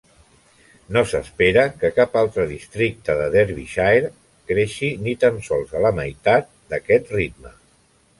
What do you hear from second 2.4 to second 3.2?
districte